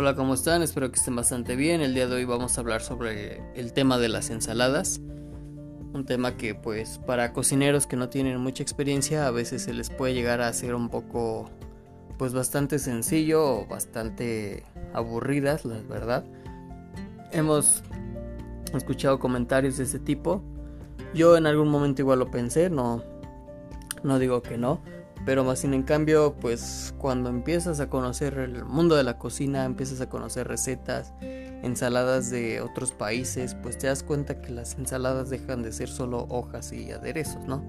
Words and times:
Hola, 0.00 0.14
¿cómo 0.14 0.34
están? 0.34 0.62
Espero 0.62 0.92
que 0.92 0.96
estén 0.96 1.16
bastante 1.16 1.56
bien. 1.56 1.80
El 1.80 1.92
día 1.92 2.06
de 2.06 2.14
hoy 2.14 2.24
vamos 2.24 2.56
a 2.56 2.60
hablar 2.60 2.82
sobre 2.82 3.42
el 3.56 3.72
tema 3.72 3.98
de 3.98 4.08
las 4.08 4.30
ensaladas. 4.30 5.00
Un 5.92 6.04
tema 6.06 6.36
que 6.36 6.54
pues 6.54 7.00
para 7.04 7.32
cocineros 7.32 7.88
que 7.88 7.96
no 7.96 8.08
tienen 8.08 8.38
mucha 8.38 8.62
experiencia 8.62 9.26
a 9.26 9.32
veces 9.32 9.62
se 9.62 9.74
les 9.74 9.90
puede 9.90 10.14
llegar 10.14 10.40
a 10.40 10.46
hacer 10.46 10.76
un 10.76 10.88
poco 10.88 11.50
pues 12.16 12.32
bastante 12.32 12.78
sencillo 12.78 13.44
o 13.44 13.66
bastante 13.66 14.62
aburridas, 14.94 15.64
la 15.64 15.80
verdad. 15.80 16.24
Hemos 17.32 17.82
escuchado 18.72 19.18
comentarios 19.18 19.78
de 19.78 19.82
ese 19.82 19.98
tipo. 19.98 20.44
Yo 21.12 21.36
en 21.36 21.44
algún 21.44 21.70
momento 21.70 22.02
igual 22.02 22.20
lo 22.20 22.30
pensé, 22.30 22.70
no 22.70 23.02
no 24.04 24.20
digo 24.20 24.42
que 24.42 24.58
no 24.58 24.80
pero 25.28 25.44
más 25.44 25.58
sin 25.58 25.74
en 25.74 25.82
cambio, 25.82 26.36
pues 26.40 26.94
cuando 26.96 27.28
empiezas 27.28 27.80
a 27.80 27.90
conocer 27.90 28.38
el 28.38 28.64
mundo 28.64 28.96
de 28.96 29.02
la 29.02 29.18
cocina, 29.18 29.66
empiezas 29.66 30.00
a 30.00 30.08
conocer 30.08 30.48
recetas, 30.48 31.12
ensaladas 31.20 32.30
de 32.30 32.62
otros 32.62 32.92
países, 32.92 33.54
pues 33.54 33.76
te 33.76 33.88
das 33.88 34.02
cuenta 34.02 34.40
que 34.40 34.52
las 34.52 34.78
ensaladas 34.78 35.28
dejan 35.28 35.62
de 35.62 35.70
ser 35.72 35.90
solo 35.90 36.24
hojas 36.30 36.72
y 36.72 36.92
aderezos, 36.92 37.44
¿no? 37.46 37.62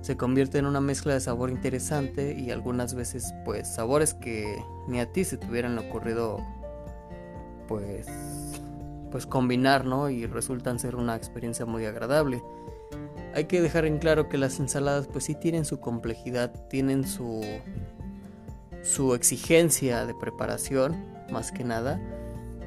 Se 0.00 0.16
convierte 0.16 0.58
en 0.58 0.66
una 0.66 0.80
mezcla 0.80 1.14
de 1.14 1.20
sabor 1.20 1.50
interesante 1.50 2.34
y 2.36 2.50
algunas 2.50 2.94
veces 2.94 3.32
pues 3.44 3.72
sabores 3.72 4.14
que 4.14 4.60
ni 4.88 4.98
a 4.98 5.12
ti 5.12 5.22
se 5.22 5.36
te 5.36 5.46
hubieran 5.46 5.78
ocurrido 5.78 6.44
pues 7.68 8.08
pues 9.12 9.24
combinar, 9.24 9.84
¿no? 9.84 10.10
Y 10.10 10.26
resultan 10.26 10.80
ser 10.80 10.96
una 10.96 11.14
experiencia 11.14 11.64
muy 11.64 11.86
agradable. 11.86 12.42
Hay 13.36 13.44
que 13.44 13.60
dejar 13.60 13.84
en 13.84 13.98
claro 13.98 14.30
que 14.30 14.38
las 14.38 14.58
ensaladas 14.60 15.08
pues 15.08 15.24
sí 15.24 15.34
tienen 15.34 15.66
su 15.66 15.78
complejidad, 15.78 16.50
tienen 16.70 17.06
su, 17.06 17.42
su 18.82 19.14
exigencia 19.14 20.06
de 20.06 20.14
preparación, 20.14 21.04
más 21.30 21.52
que 21.52 21.62
nada. 21.62 22.00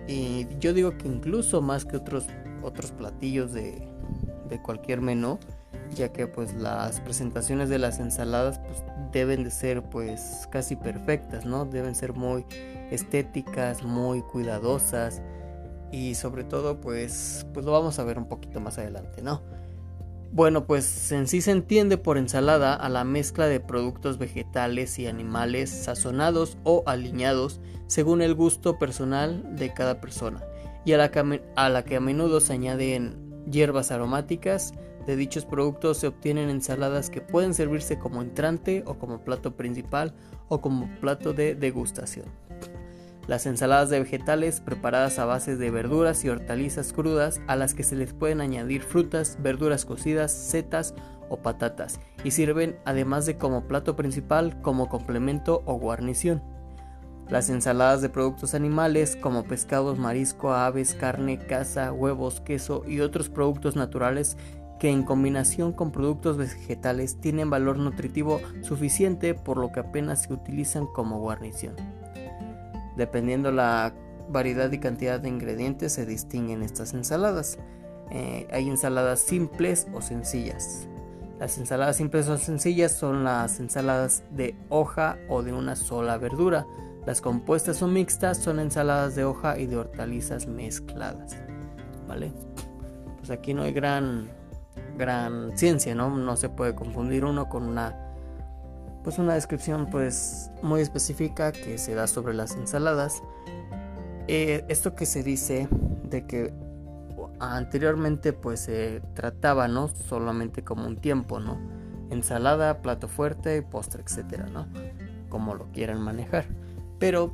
Y 0.08 0.48
yo 0.60 0.74
digo 0.74 0.96
que 0.96 1.08
incluso 1.08 1.64
más 1.64 1.86
que 1.86 1.98
otros, 1.98 2.28
otros 2.62 2.92
platillos 2.92 3.52
de, 3.52 3.82
de 4.48 4.62
cualquier 4.62 5.02
menú, 5.02 5.40
ya 5.96 6.14
que 6.14 6.28
pues 6.28 6.54
las 6.54 7.02
presentaciones 7.02 7.70
de 7.70 7.80
las 7.80 8.00
ensaladas 8.00 8.60
pues 8.60 8.84
deben 9.12 9.44
de 9.44 9.50
ser 9.50 9.82
pues 9.82 10.48
casi 10.52 10.76
perfectas, 10.76 11.48
¿no? 11.48 11.66
Deben 11.66 11.96
ser 11.96 12.14
muy 12.14 12.46
estéticas, 12.92 13.82
muy 13.82 14.22
cuidadosas 14.22 15.24
y 15.92 16.14
sobre 16.14 16.44
todo 16.44 16.80
pues 16.80 17.48
pues 17.56 17.66
lo 17.66 17.72
vamos 17.72 17.98
a 17.98 18.04
ver 18.04 18.20
un 18.20 18.28
poquito 18.28 18.60
más 18.60 18.78
adelante, 18.78 19.24
¿no? 19.24 19.42
Bueno, 20.32 20.68
pues 20.68 21.12
en 21.12 21.28
sí 21.28 21.42
se 21.42 21.52
entiende 21.52 21.98
por 21.98 22.18
ensalada 22.20 22.76
a 22.76 22.88
la 22.88 23.04
mezcla 23.04 23.48
de 23.48 23.60
productos 23.60 24.20
vegetales 24.20 25.00
y 25.00 25.08
animales 25.08 25.72
sazonados 25.72 26.58
o 26.64 26.84
aliñados 26.86 27.60
según 27.88 28.22
el 28.22 28.36
gusto 28.36 28.78
personal 28.78 29.56
de 29.56 29.74
cada 29.74 30.00
persona 30.00 30.44
y 30.86 30.94
a 30.94 30.98
la 30.98 31.10
que 31.10 31.42
a, 31.56 31.70
la 31.70 31.84
que 31.84 31.96
a 31.96 32.00
menudo 32.00 32.40
se 32.42 32.54
añaden 32.54 33.44
hierbas 33.50 33.92
aromáticas. 33.92 34.74
De 35.08 35.16
dichos 35.16 35.46
productos 35.46 35.98
se 35.98 36.08
obtienen 36.08 36.52
ensaladas 36.52 37.10
que 37.10 37.22
pueden 37.22 37.56
servirse 37.56 37.98
como 37.98 38.22
entrante 38.22 38.84
o 38.86 39.00
como 39.00 39.24
plato 39.24 39.56
principal 39.56 40.14
o 40.48 40.62
como 40.62 40.88
plato 41.00 41.34
de 41.34 41.56
degustación. 41.56 42.26
Las 43.30 43.46
ensaladas 43.46 43.92
de 43.92 44.00
vegetales 44.00 44.60
preparadas 44.60 45.20
a 45.20 45.26
base 45.26 45.56
de 45.56 45.70
verduras 45.70 46.26
y 46.26 46.30
hortalizas 46.30 46.94
crudas 46.94 47.40
a 47.46 47.56
las 47.56 47.76
que 47.76 47.84
se 47.84 47.96
les 47.96 48.12
pueden 48.12 48.42
añadir 48.42 48.82
frutas, 48.82 49.38
verduras 49.40 49.86
cocidas, 49.86 50.32
setas 50.32 50.96
o 51.30 51.38
patatas 51.38 52.00
y 52.24 52.32
sirven 52.32 52.80
además 52.86 53.28
de 53.28 53.38
como 53.38 53.68
plato 53.68 53.96
principal 53.96 54.60
como 54.64 54.90
complemento 54.90 55.62
o 55.68 55.76
guarnición. 55.76 56.42
Las 57.30 57.52
ensaladas 57.52 58.02
de 58.02 58.10
productos 58.10 58.56
animales 58.56 59.16
como 59.16 59.44
pescados, 59.44 60.00
marisco, 60.00 60.52
aves, 60.52 60.96
carne, 60.96 61.38
caza, 61.38 61.94
huevos, 61.94 62.42
queso 62.42 62.84
y 62.88 63.02
otros 63.02 63.30
productos 63.30 63.76
naturales 63.76 64.38
que 64.80 64.90
en 64.90 65.04
combinación 65.04 65.72
con 65.72 65.92
productos 65.92 66.38
vegetales 66.38 67.22
tienen 67.22 67.52
valor 67.52 67.78
nutritivo 67.78 68.42
suficiente 68.64 69.36
por 69.36 69.58
lo 69.58 69.72
que 69.72 69.82
apenas 69.82 70.24
se 70.24 70.34
utilizan 70.34 70.88
como 70.88 71.20
guarnición. 71.20 71.76
Dependiendo 73.00 73.54
la 73.54 73.94
variedad 74.28 74.70
y 74.74 74.78
cantidad 74.78 75.22
de 75.22 75.30
ingredientes 75.30 75.94
se 75.94 76.06
distinguen 76.06 76.64
estas 76.64 76.94
ensaladas. 76.94 77.58
Eh, 78.12 78.46
hay 78.52 78.68
ensaladas 78.68 79.22
simples 79.22 79.88
o 79.94 80.02
sencillas. 80.02 80.86
Las 81.40 81.58
ensaladas 81.58 81.96
simples 81.96 82.28
o 82.28 82.38
sencillas 82.38 82.92
son 82.92 83.24
las 83.24 83.62
ensaladas 83.62 84.24
de 84.32 84.54
hoja 84.68 85.18
o 85.30 85.44
de 85.44 85.54
una 85.54 85.78
sola 85.78 86.18
verdura. 86.18 86.68
Las 87.06 87.22
compuestas 87.22 87.82
o 87.82 87.88
mixtas 87.88 88.38
son 88.38 88.60
ensaladas 88.60 89.16
de 89.16 89.24
hoja 89.24 89.58
y 89.58 89.66
de 89.66 89.78
hortalizas 89.78 90.46
mezcladas. 90.46 91.38
¿Vale? 92.06 92.34
Pues 93.20 93.30
aquí 93.32 93.54
no 93.54 93.62
hay 93.62 93.72
gran, 93.72 94.30
gran 94.98 95.58
ciencia, 95.58 95.96
¿no? 95.96 96.10
No 96.10 96.36
se 96.36 96.50
puede 96.50 96.76
confundir 96.76 97.24
uno 97.24 97.48
con 97.48 97.64
una 97.64 98.09
pues 99.04 99.18
una 99.18 99.34
descripción 99.34 99.88
pues 99.90 100.52
muy 100.62 100.82
específica 100.82 101.52
que 101.52 101.78
se 101.78 101.96
da 101.96 102.08
sobre 102.08 102.34
las 102.34 102.56
ensaladas. 102.56 103.22
Eh, 104.28 104.66
esto 104.68 104.96
que 104.96 105.06
se 105.06 105.24
dice 105.24 105.68
de 106.04 106.26
que 106.26 106.54
anteriormente 107.40 108.34
pues 108.34 108.62
se 108.62 109.02
trataba 109.14 109.68
no 109.68 109.88
solamente 109.88 110.64
como 110.64 110.88
un 110.88 110.98
tiempo, 110.98 111.40
¿no? 111.40 111.58
Ensalada, 112.10 112.82
plato 112.82 113.08
fuerte, 113.08 113.62
postre, 113.62 114.04
etcétera, 114.04 114.48
¿no? 114.48 114.68
Como 115.30 115.56
lo 115.56 115.72
quieran 115.72 116.02
manejar. 116.02 116.46
Pero 117.00 117.34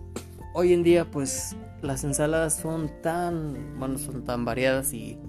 hoy 0.54 0.74
en 0.74 0.84
día 0.84 1.10
pues 1.10 1.56
las 1.82 2.04
ensaladas 2.04 2.54
son 2.54 2.92
tan, 3.02 3.78
bueno, 3.80 3.98
son 3.98 4.24
tan 4.24 4.46
variadas 4.46 4.94
y 4.94 5.20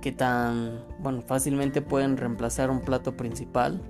que 0.00 0.12
tan, 0.12 0.84
bueno, 1.00 1.22
fácilmente 1.22 1.82
pueden 1.82 2.16
reemplazar 2.16 2.70
un 2.70 2.80
plato 2.80 3.16
principal 3.16 3.80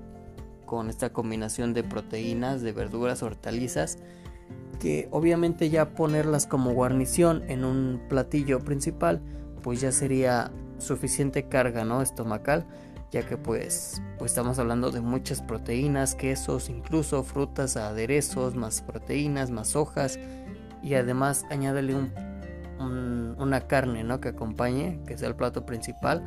con 0.69 0.91
esta 0.91 1.15
combinación 1.15 1.73
de 1.73 1.83
proteínas, 1.83 2.61
de 2.61 2.73
verduras, 2.73 3.23
hortalizas, 3.23 3.99
que 4.79 5.09
obviamente 5.11 5.71
ya 5.71 5.95
ponerlas 5.95 6.47
como 6.47 6.75
guarnición 6.75 7.43
en 7.49 7.65
un 7.65 8.03
platillo 8.09 8.61
principal, 8.61 9.23
pues 9.63 9.81
ya 9.81 9.93
sería 9.93 10.53
suficiente 10.77 11.49
carga, 11.49 11.87
¿no? 11.87 12.03
Estomacal, 12.03 12.67
ya 13.11 13.27
que 13.27 13.39
pues, 13.39 14.03
pues 14.19 14.31
estamos 14.31 14.59
hablando 14.59 14.91
de 14.91 15.01
muchas 15.01 15.41
proteínas, 15.41 16.15
quesos, 16.15 16.69
incluso 16.69 17.25
frutas, 17.25 17.79
aderezos, 17.79 18.55
más 18.55 18.83
proteínas, 18.83 19.51
más 19.51 19.75
hojas 19.75 20.19
y 20.83 20.95
además 20.95 21.47
añádele 21.51 21.95
un, 21.95 23.35
una 23.39 23.63
carne, 23.63 24.05
¿no? 24.05 24.21
Que 24.21 24.29
acompañe, 24.29 25.01
que 25.07 25.17
sea 25.17 25.29
el 25.29 25.35
plato 25.35 25.65
principal, 25.65 26.23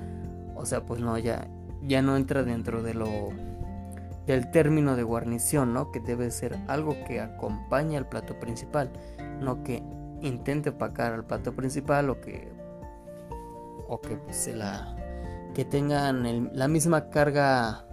o 0.56 0.66
sea, 0.66 0.84
pues 0.84 1.00
no, 1.00 1.16
ya, 1.20 1.48
ya 1.84 2.02
no 2.02 2.18
entra 2.18 2.42
dentro 2.42 2.82
de 2.82 2.96
lo 2.96 3.30
del 4.32 4.50
término 4.50 4.96
de 4.96 5.04
guarnición, 5.04 5.74
¿no? 5.74 5.92
Que 5.92 6.00
debe 6.00 6.32
ser 6.32 6.58
algo 6.68 6.96
que 7.06 7.20
acompañe 7.20 7.98
al 7.98 8.08
plato 8.08 8.40
principal, 8.40 8.90
no 9.42 9.62
que 9.64 9.84
intente 10.22 10.70
opacar 10.70 11.12
al 11.12 11.26
plato 11.26 11.54
principal 11.54 12.10
o 12.10 12.22
que 12.22 12.50
o 13.90 14.00
que 14.00 14.18
se 14.30 14.56
la 14.56 14.96
que 15.54 15.66
tengan 15.66 16.50
la 16.54 16.68
misma 16.70 17.10
carga 17.10 17.86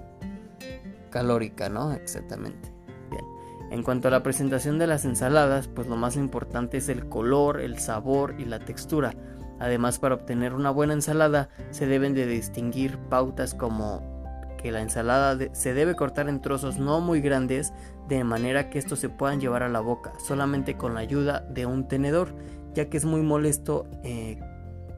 calórica, 1.10 1.69
¿no? 1.69 1.93
Exactamente. 1.93 2.72
Bien. 3.10 3.25
En 3.72 3.82
cuanto 3.82 4.06
a 4.06 4.12
la 4.12 4.22
presentación 4.22 4.78
de 4.78 4.87
las 4.87 5.05
ensaladas, 5.05 5.66
pues 5.66 5.88
lo 5.88 5.97
más 5.97 6.15
importante 6.15 6.76
es 6.76 6.88
el 6.88 7.09
color, 7.09 7.60
el 7.60 7.81
sabor 7.81 8.37
y 8.38 8.44
la 8.44 8.60
textura. 8.60 9.12
Además, 9.59 9.99
para 9.99 10.15
obtener 10.15 10.55
una 10.55 10.70
buena 10.70 10.93
ensalada 10.93 11.49
se 11.70 11.87
deben 11.87 12.15
de 12.15 12.26
distinguir 12.26 12.97
pautas 13.09 13.55
como 13.55 14.18
que 14.59 14.71
la 14.71 14.83
ensalada 14.83 15.39
se 15.55 15.73
debe 15.73 15.97
cortar 15.97 16.29
en 16.29 16.43
trozos 16.43 16.79
no 16.79 17.01
muy 17.01 17.23
grandes 17.23 17.73
de 18.09 18.23
manera 18.25 18.69
que 18.69 18.79
estos 18.79 18.99
se 18.99 19.09
puedan 19.09 19.41
llevar 19.41 19.62
a 19.62 19.71
la 19.71 19.81
boca 19.81 20.12
solamente 20.19 20.77
con 20.77 20.93
la 20.93 21.00
ayuda 21.00 21.41
de 21.41 21.65
un 21.65 21.88
tenedor 21.88 22.35
ya 22.75 22.91
que 22.91 22.99
es 22.99 23.06
muy 23.06 23.23
molesto 23.23 23.87
eh, 24.05 24.38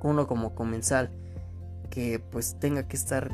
uno 0.02 0.26
como 0.26 0.54
comensal 0.56 1.10
que 1.90 2.18
pues 2.18 2.58
tenga 2.58 2.88
que 2.88 2.96
estar 2.96 3.30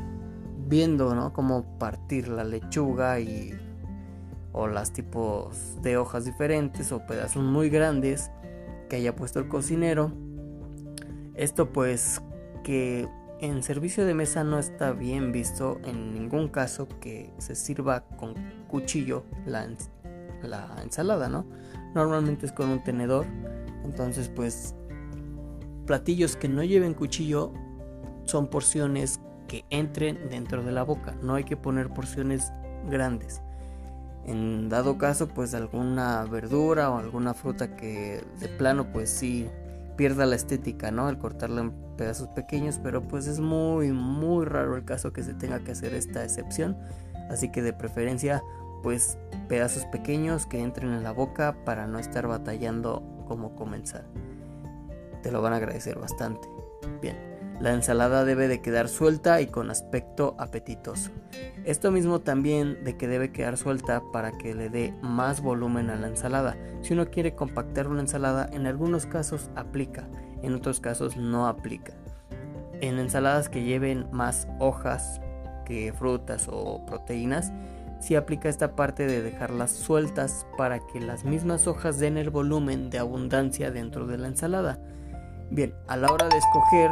viendo 0.67 1.15
no 1.15 1.33
cómo 1.33 1.79
partir 1.79 2.27
la 2.27 2.43
lechuga 2.43 3.19
y 3.19 3.57
o 4.57 4.67
las 4.67 4.91
tipos 4.91 5.81
de 5.83 5.97
hojas 5.97 6.25
diferentes 6.25 6.91
o 6.91 7.05
pedazos 7.05 7.43
muy 7.43 7.69
grandes 7.69 8.31
que 8.89 8.95
haya 8.95 9.15
puesto 9.15 9.39
el 9.39 9.47
cocinero. 9.47 10.11
Esto 11.35 11.71
pues 11.71 12.21
que 12.63 13.07
en 13.39 13.61
servicio 13.63 14.05
de 14.05 14.13
mesa 14.13 14.43
no 14.43 14.59
está 14.59 14.91
bien 14.91 15.31
visto 15.31 15.79
en 15.83 16.13
ningún 16.13 16.47
caso 16.47 16.87
que 16.99 17.31
se 17.37 17.55
sirva 17.55 18.01
con 18.01 18.33
cuchillo 18.67 19.23
la, 19.45 19.67
la 20.41 20.75
ensalada, 20.83 21.29
¿no? 21.29 21.45
Normalmente 21.93 22.45
es 22.45 22.51
con 22.51 22.69
un 22.69 22.83
tenedor. 22.83 23.25
Entonces, 23.83 24.29
pues, 24.29 24.75
platillos 25.85 26.35
que 26.35 26.49
no 26.49 26.63
lleven 26.63 26.93
cuchillo 26.93 27.53
son 28.25 28.47
porciones 28.47 29.19
que 29.47 29.65
entren 29.69 30.29
dentro 30.29 30.63
de 30.63 30.71
la 30.71 30.83
boca. 30.83 31.15
No 31.21 31.35
hay 31.35 31.43
que 31.43 31.57
poner 31.57 31.89
porciones 31.89 32.51
grandes. 32.89 33.41
En 34.25 34.67
dado 34.67 34.97
caso, 34.97 35.29
pues 35.29 35.53
alguna 35.53 36.25
verdura 36.25 36.91
o 36.91 36.97
alguna 36.97 37.33
fruta 37.33 37.77
que 37.77 38.21
de 38.39 38.49
plano 38.49 38.91
pues 38.91 39.09
sí 39.09 39.47
pierda 39.97 40.25
la 40.25 40.35
estética, 40.35 40.91
¿no? 40.91 41.09
El 41.09 41.17
cortarla 41.17 41.61
en 41.61 41.71
pedazos 41.97 42.29
pequeños, 42.29 42.79
pero 42.81 43.07
pues 43.07 43.27
es 43.27 43.39
muy 43.39 43.91
muy 43.91 44.45
raro 44.45 44.75
el 44.75 44.85
caso 44.85 45.11
que 45.11 45.23
se 45.23 45.33
tenga 45.33 45.59
que 45.59 45.71
hacer 45.71 45.93
esta 45.93 46.23
excepción, 46.23 46.77
así 47.29 47.51
que 47.51 47.61
de 47.61 47.73
preferencia 47.73 48.41
pues 48.83 49.17
pedazos 49.49 49.85
pequeños 49.85 50.45
que 50.45 50.61
entren 50.61 50.93
en 50.93 51.03
la 51.03 51.11
boca 51.11 51.57
para 51.65 51.87
no 51.87 51.99
estar 51.99 52.27
batallando 52.27 53.03
cómo 53.27 53.55
comenzar. 53.55 54.05
Te 55.23 55.31
lo 55.31 55.41
van 55.41 55.53
a 55.53 55.57
agradecer 55.57 55.97
bastante. 55.99 56.47
Bien, 57.01 57.17
la 57.59 57.73
ensalada 57.73 58.23
debe 58.23 58.47
de 58.47 58.61
quedar 58.61 58.87
suelta 58.87 59.41
y 59.41 59.47
con 59.47 59.71
aspecto 59.71 60.35
apetitoso. 60.37 61.11
Esto 61.65 61.91
mismo 61.91 62.19
también 62.19 62.83
de 62.83 62.97
que 62.97 63.07
debe 63.07 63.31
quedar 63.31 63.57
suelta 63.57 64.03
para 64.13 64.31
que 64.31 64.53
le 64.53 64.69
dé 64.69 64.93
más 65.01 65.41
volumen 65.41 65.89
a 65.89 65.95
la 65.95 66.07
ensalada. 66.07 66.55
Si 66.81 66.93
uno 66.93 67.09
quiere 67.09 67.35
compactar 67.35 67.87
una 67.87 68.01
ensalada, 68.01 68.47
en 68.51 68.67
algunos 68.67 69.05
casos 69.05 69.49
aplica, 69.55 70.07
en 70.43 70.53
otros 70.53 70.79
casos 70.79 71.17
no 71.17 71.47
aplica. 71.47 71.93
En 72.79 72.99
ensaladas 72.99 73.49
que 73.49 73.63
lleven 73.63 74.07
más 74.11 74.47
hojas 74.59 75.19
que 75.65 75.91
frutas 75.93 76.47
o 76.51 76.85
proteínas, 76.85 77.51
si 77.99 78.15
aplica 78.15 78.47
esta 78.47 78.75
parte 78.75 79.07
de 79.07 79.23
dejarlas 79.23 79.71
sueltas 79.71 80.45
para 80.57 80.79
que 80.79 80.99
las 80.99 81.25
mismas 81.25 81.65
hojas 81.65 81.97
den 81.97 82.17
el 82.17 82.29
volumen 82.29 82.91
de 82.91 82.99
abundancia 82.99 83.71
dentro 83.71 84.05
de 84.05 84.19
la 84.19 84.27
ensalada. 84.27 84.79
Bien, 85.49 85.73
a 85.87 85.97
la 85.97 86.11
hora 86.11 86.27
de 86.27 86.37
escoger 86.37 86.91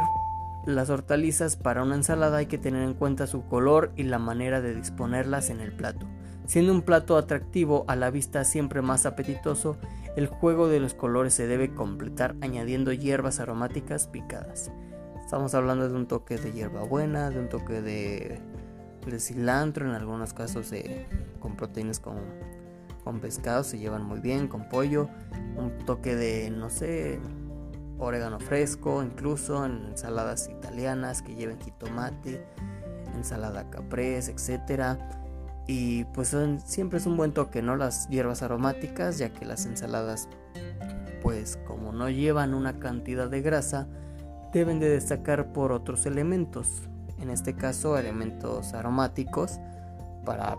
las 0.66 0.90
hortalizas 0.90 1.56
para 1.56 1.82
una 1.82 1.94
ensalada 1.94 2.38
hay 2.38 2.46
que 2.46 2.58
tener 2.58 2.82
en 2.82 2.94
cuenta 2.94 3.26
su 3.26 3.46
color 3.46 3.92
y 3.96 4.02
la 4.02 4.18
manera 4.18 4.60
de 4.60 4.74
disponerlas 4.74 5.50
en 5.50 5.60
el 5.60 5.72
plato. 5.72 6.06
Siendo 6.46 6.72
un 6.72 6.82
plato 6.82 7.16
atractivo 7.16 7.84
a 7.88 7.96
la 7.96 8.10
vista 8.10 8.44
siempre 8.44 8.82
más 8.82 9.06
apetitoso, 9.06 9.78
el 10.16 10.26
juego 10.26 10.68
de 10.68 10.80
los 10.80 10.94
colores 10.94 11.34
se 11.34 11.46
debe 11.46 11.74
completar 11.74 12.36
añadiendo 12.40 12.92
hierbas 12.92 13.40
aromáticas 13.40 14.06
picadas. 14.06 14.70
Estamos 15.24 15.54
hablando 15.54 15.88
de 15.88 15.94
un 15.94 16.06
toque 16.06 16.36
de 16.36 16.52
hierbabuena, 16.52 17.30
de 17.30 17.40
un 17.40 17.48
toque 17.48 17.82
de 17.82 18.40
de 19.10 19.20
cilantro, 19.20 19.86
en 19.86 19.92
algunos 19.92 20.32
casos 20.32 20.72
con 21.40 21.56
proteínas 21.56 22.00
con, 22.00 22.16
con 23.04 23.20
pescado 23.20 23.62
se 23.64 23.78
llevan 23.78 24.04
muy 24.04 24.20
bien, 24.20 24.48
con 24.48 24.68
pollo, 24.68 25.08
un 25.56 25.78
toque 25.84 26.16
de, 26.16 26.50
no 26.50 26.70
sé, 26.70 27.20
orégano 27.98 28.38
fresco, 28.40 29.02
incluso 29.02 29.64
en 29.64 29.86
ensaladas 29.90 30.48
italianas 30.48 31.22
que 31.22 31.34
lleven 31.34 31.60
jitomate, 31.60 32.44
ensalada 33.14 33.68
caprese, 33.70 34.32
etcétera. 34.32 34.98
Y 35.66 36.04
pues 36.04 36.36
siempre 36.64 36.98
es 36.98 37.06
un 37.06 37.16
buen 37.16 37.32
toque, 37.32 37.62
¿no? 37.62 37.76
Las 37.76 38.08
hierbas 38.08 38.42
aromáticas, 38.42 39.18
ya 39.18 39.32
que 39.32 39.44
las 39.44 39.66
ensaladas, 39.66 40.28
pues 41.22 41.58
como 41.66 41.92
no 41.92 42.08
llevan 42.08 42.54
una 42.54 42.78
cantidad 42.78 43.28
de 43.28 43.42
grasa, 43.42 43.88
deben 44.52 44.78
de 44.78 44.88
destacar 44.88 45.52
por 45.52 45.72
otros 45.72 46.06
elementos, 46.06 46.82
en 47.20 47.30
este 47.30 47.54
caso 47.54 47.98
elementos 47.98 48.74
aromáticos 48.74 49.58
para 50.24 50.56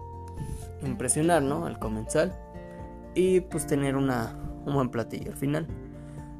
impresionar 0.83 1.41
¿no? 1.41 1.65
al 1.65 1.79
comensal 1.79 2.33
y 3.15 3.41
pues 3.41 3.65
tener 3.65 3.95
una, 3.95 4.35
un 4.65 4.73
buen 4.73 4.89
platillo 4.89 5.31
al 5.31 5.37
final. 5.37 5.67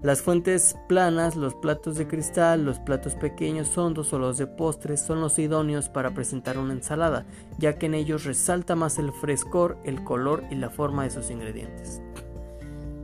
Las 0.02 0.22
fuentes 0.22 0.76
planas, 0.88 1.36
los 1.36 1.56
platos 1.56 1.98
de 1.98 2.08
cristal, 2.08 2.64
los 2.64 2.80
platos 2.80 3.16
pequeños, 3.16 3.76
hondos 3.78 4.14
o 4.14 4.20
los 4.20 4.38
de 4.38 4.46
postres 4.46 5.02
son 5.02 5.22
los 5.22 5.40
idóneos 5.40 5.90
para 5.90 6.14
presentar 6.14 6.58
una 6.58 6.74
ensalada, 6.74 7.26
ya 7.58 7.78
que 7.80 7.88
en 7.88 7.96
ellos 7.96 8.24
resalta 8.24 8.76
más 8.76 9.00
el 9.00 9.12
frescor, 9.12 9.78
el 9.84 10.04
color 10.04 10.44
y 10.52 10.56
la 10.56 10.70
forma 10.70 11.04
de 11.04 11.10
sus 11.10 11.32
ingredientes. 11.32 12.02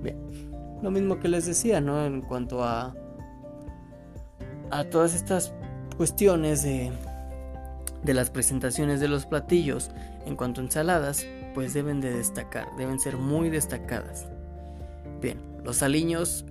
Bien, 0.04 0.18
lo 0.84 0.92
mismo 0.92 1.19
que 1.19 1.30
les 1.30 1.45
decía, 1.48 1.81
¿no? 1.81 2.06
En 2.06 2.22
cuanto 2.22 2.63
a 2.63 2.94
a 4.74 4.84
todas 4.86 5.13
estas 5.13 5.54
cuestiones 5.98 6.63
de, 6.63 6.92
de 8.01 8.13
las 8.16 8.31
presentaciones 8.31 9.00
de 9.00 9.07
los 9.07 9.28
platillos 9.28 9.92
en 10.25 10.36
cuanto 10.36 10.62
a 10.62 10.63
ensaladas, 10.63 11.28
pues 11.54 11.75
deben 11.75 12.01
de 12.01 12.12
destacar, 12.12 12.68
deben 12.75 13.00
ser 13.00 13.18
muy 13.18 13.50
destacadas. 13.51 14.25
Bien, 15.22 15.40
los 15.63 15.84
aliños, 15.84 16.45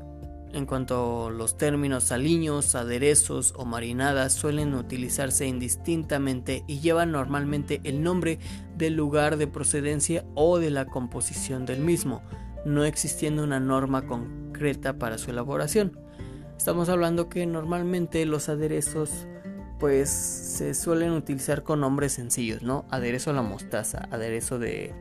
en 0.52 0.66
cuanto 0.66 1.26
a 1.26 1.30
los 1.30 1.56
términos 1.56 2.12
aliños, 2.12 2.74
aderezos 2.74 3.54
o 3.56 3.64
marinadas, 3.64 4.32
suelen 4.32 4.74
utilizarse 4.74 5.46
indistintamente 5.46 6.64
y 6.66 6.80
llevan 6.80 7.12
normalmente 7.12 7.80
el 7.84 8.02
nombre 8.02 8.38
del 8.76 8.94
lugar 8.94 9.36
de 9.36 9.46
procedencia 9.46 10.24
o 10.34 10.58
de 10.58 10.70
la 10.70 10.86
composición 10.86 11.66
del 11.66 11.80
mismo, 11.80 12.22
no 12.64 12.84
existiendo 12.84 13.42
una 13.44 13.60
norma 13.60 14.06
concreta 14.06 14.98
para 14.98 15.18
su 15.18 15.30
elaboración. 15.30 15.98
Estamos 16.56 16.88
hablando 16.88 17.28
que 17.28 17.46
normalmente 17.46 18.24
los 18.26 18.48
aderezos 18.48 19.26
pues 19.80 20.10
se 20.10 20.74
suelen 20.74 21.10
utilizar 21.10 21.64
con 21.64 21.80
nombres 21.80 22.12
sencillos, 22.12 22.62
¿no? 22.62 22.84
Aderezo 22.88 23.30
a 23.30 23.32
la 23.32 23.42
mostaza, 23.42 24.06
aderezo 24.12 24.60
de, 24.60 24.94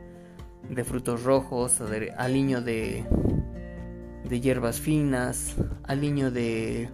de 0.68 0.84
frutos 0.84 1.22
rojos, 1.22 1.80
aliño 2.16 2.62
de, 2.62 3.04
de 4.28 4.40
hierbas 4.40 4.80
finas, 4.80 5.56
aliño 5.84 6.30
de, 6.30 6.88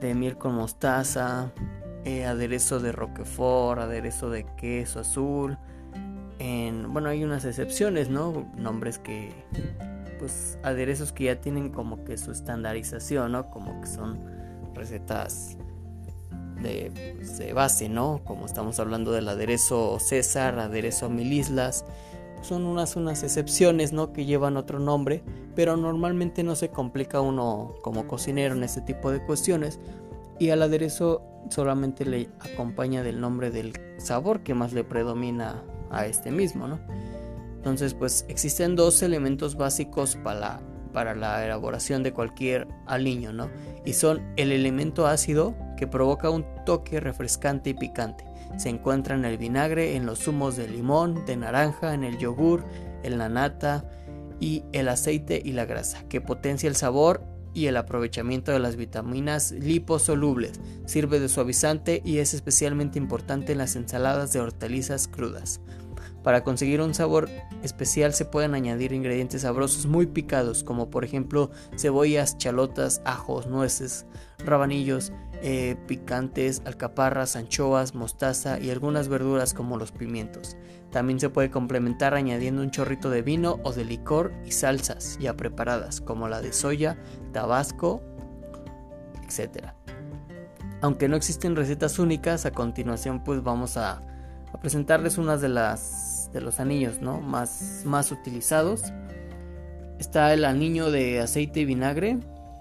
de 0.00 0.14
miel 0.14 0.36
con 0.36 0.54
mostaza, 0.54 1.52
eh, 2.04 2.24
aderezo 2.24 2.80
de 2.80 2.92
roquefort, 2.92 3.80
aderezo 3.80 4.30
de 4.30 4.44
queso 4.56 5.00
azul. 5.00 5.58
En, 6.38 6.92
bueno, 6.92 7.08
hay 7.08 7.22
unas 7.22 7.44
excepciones, 7.44 8.08
¿no? 8.08 8.50
Nombres 8.56 8.98
que, 8.98 9.32
pues, 10.18 10.58
aderezos 10.62 11.12
que 11.12 11.24
ya 11.24 11.40
tienen 11.40 11.70
como 11.70 12.04
que 12.04 12.18
su 12.18 12.32
estandarización, 12.32 13.32
¿no? 13.32 13.50
Como 13.50 13.80
que 13.80 13.86
son 13.86 14.18
recetas 14.74 15.56
pues, 16.60 17.38
de, 17.38 17.52
base, 17.52 17.88
¿no? 17.88 18.22
Como 18.24 18.46
estamos 18.46 18.78
hablando 18.80 19.12
del 19.12 19.28
aderezo 19.28 19.98
César, 19.98 20.58
aderezo 20.58 21.08
Mil 21.10 21.32
Islas, 21.32 21.84
son 22.42 22.66
unas, 22.66 22.96
unas 22.96 23.22
excepciones, 23.22 23.92
¿no? 23.92 24.12
Que 24.12 24.24
llevan 24.24 24.56
otro 24.56 24.78
nombre, 24.78 25.22
pero 25.54 25.76
normalmente 25.76 26.42
no 26.42 26.54
se 26.54 26.68
complica 26.68 27.20
uno 27.20 27.74
como 27.82 28.06
cocinero 28.06 28.54
en 28.54 28.64
este 28.64 28.80
tipo 28.80 29.10
de 29.10 29.24
cuestiones. 29.24 29.80
Y 30.38 30.50
al 30.50 30.62
aderezo 30.62 31.22
solamente 31.50 32.04
le 32.04 32.28
acompaña 32.40 33.02
del 33.02 33.20
nombre 33.20 33.50
del 33.50 33.72
sabor 33.98 34.42
que 34.42 34.54
más 34.54 34.72
le 34.72 34.84
predomina 34.84 35.62
a 35.90 36.06
este 36.06 36.30
mismo, 36.30 36.68
¿no? 36.68 36.80
Entonces, 37.56 37.94
pues 37.94 38.24
existen 38.28 38.74
dos 38.74 39.02
elementos 39.02 39.56
básicos 39.56 40.16
para 40.16 40.60
para 40.92 41.14
la 41.14 41.44
elaboración 41.44 42.02
de 42.02 42.12
cualquier 42.12 42.68
aliño, 42.86 43.32
¿no? 43.32 43.48
Y 43.84 43.94
son 43.94 44.22
el 44.36 44.52
elemento 44.52 45.06
ácido 45.06 45.54
que 45.76 45.86
provoca 45.86 46.30
un 46.30 46.44
toque 46.64 47.00
refrescante 47.00 47.70
y 47.70 47.74
picante. 47.74 48.24
Se 48.56 48.68
encuentra 48.68 49.14
en 49.14 49.24
el 49.24 49.38
vinagre, 49.38 49.96
en 49.96 50.06
los 50.06 50.20
zumos 50.20 50.56
de 50.56 50.68
limón, 50.68 51.24
de 51.26 51.36
naranja, 51.36 51.94
en 51.94 52.04
el 52.04 52.18
yogur, 52.18 52.64
en 53.02 53.18
la 53.18 53.28
nata 53.28 53.88
y 54.40 54.64
el 54.72 54.88
aceite 54.88 55.40
y 55.44 55.52
la 55.52 55.64
grasa, 55.64 56.04
que 56.08 56.20
potencia 56.20 56.68
el 56.68 56.76
sabor 56.76 57.22
y 57.54 57.66
el 57.66 57.76
aprovechamiento 57.76 58.52
de 58.52 58.58
las 58.58 58.76
vitaminas 58.76 59.52
liposolubles. 59.52 60.60
Sirve 60.86 61.20
de 61.20 61.28
suavizante 61.28 62.02
y 62.04 62.18
es 62.18 62.34
especialmente 62.34 62.98
importante 62.98 63.52
en 63.52 63.58
las 63.58 63.76
ensaladas 63.76 64.32
de 64.32 64.40
hortalizas 64.40 65.08
crudas. 65.08 65.60
Para 66.22 66.44
conseguir 66.44 66.80
un 66.80 66.94
sabor 66.94 67.28
especial 67.62 68.14
se 68.14 68.24
pueden 68.24 68.54
añadir 68.54 68.92
ingredientes 68.92 69.42
sabrosos 69.42 69.86
muy 69.86 70.06
picados 70.06 70.62
como 70.62 70.88
por 70.88 71.04
ejemplo 71.04 71.50
cebollas, 71.76 72.38
chalotas, 72.38 73.02
ajos, 73.04 73.48
nueces, 73.48 74.06
rabanillos, 74.38 75.12
eh, 75.44 75.76
picantes, 75.86 76.62
alcaparras, 76.64 77.34
anchoas, 77.34 77.94
mostaza 77.94 78.60
y 78.60 78.70
algunas 78.70 79.08
verduras 79.08 79.54
como 79.54 79.76
los 79.76 79.90
pimientos. 79.90 80.56
También 80.90 81.18
se 81.18 81.30
puede 81.30 81.50
complementar 81.50 82.14
añadiendo 82.14 82.62
un 82.62 82.70
chorrito 82.70 83.10
de 83.10 83.22
vino 83.22 83.58
o 83.64 83.72
de 83.72 83.84
licor 83.84 84.32
y 84.46 84.52
salsas 84.52 85.18
ya 85.20 85.36
preparadas 85.36 86.00
como 86.00 86.28
la 86.28 86.40
de 86.40 86.52
soya, 86.52 86.96
tabasco, 87.32 88.02
etc. 89.26 89.72
Aunque 90.80 91.08
no 91.08 91.16
existen 91.16 91.56
recetas 91.56 91.98
únicas, 91.98 92.46
a 92.46 92.52
continuación 92.52 93.24
pues 93.24 93.42
vamos 93.42 93.76
a, 93.76 94.02
a 94.52 94.60
presentarles 94.60 95.18
unas 95.18 95.40
de 95.40 95.48
las 95.48 96.30
de 96.32 96.40
los 96.40 96.60
anillos 96.60 97.00
¿no? 97.00 97.20
más, 97.20 97.82
más 97.84 98.10
utilizados. 98.10 98.84
Está 99.98 100.32
el 100.34 100.44
anillo 100.44 100.90
de 100.90 101.20
aceite 101.20 101.60
y 101.60 101.64
vinagre, 101.64 102.18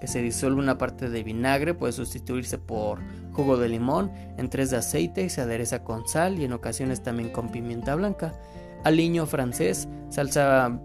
se 0.08 0.22
disuelve 0.22 0.60
una 0.60 0.78
parte 0.78 1.10
de 1.10 1.24
vinagre, 1.24 1.74
puede 1.74 1.94
sustituirse 1.94 2.58
por 2.58 3.00
jugo 3.32 3.58
de 3.58 3.70
limón, 3.70 4.12
en 4.38 4.50
tres 4.50 4.72
de 4.72 4.78
aceite, 4.78 5.30
se 5.30 5.42
adereza 5.42 5.84
con 5.84 6.08
sal 6.08 6.40
y 6.40 6.46
en 6.46 6.54
ocasiones 6.54 7.04
también 7.04 7.30
con 7.30 7.50
pimienta 7.50 7.96
blanca. 7.96 8.34
Aliño 8.84 9.26
francés, 9.26 9.88
salsa 10.10 10.80